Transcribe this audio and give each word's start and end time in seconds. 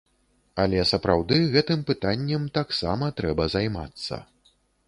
Але 0.63 0.79
сапраўды, 0.91 1.37
гэтым 1.57 1.85
пытаннем 1.91 2.49
таксама 2.57 3.13
трэба 3.21 3.49
займацца. 3.59 4.23